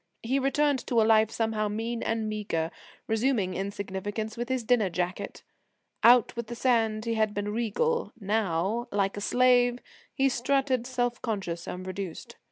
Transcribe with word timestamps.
He 0.23 0.39
returned 0.39 0.79
to 0.87 0.99
a 0.99 1.05
life 1.05 1.29
somehow 1.29 1.67
mean 1.67 2.01
and 2.01 2.27
meagre, 2.27 2.71
resuming 3.05 3.53
insignificance 3.53 4.35
with 4.35 4.49
his 4.49 4.63
dinner 4.63 4.89
jacket. 4.89 5.43
Out 6.01 6.35
with 6.35 6.47
the 6.47 6.55
sand 6.55 7.05
he 7.05 7.13
had 7.13 7.35
been 7.35 7.49
regal; 7.53 8.11
now, 8.19 8.87
like 8.91 9.15
a 9.15 9.21
slave, 9.21 9.77
he 10.11 10.27
strutted 10.27 10.87
self 10.87 11.21
conscious 11.21 11.67
and 11.67 11.85
reduced. 11.85 12.35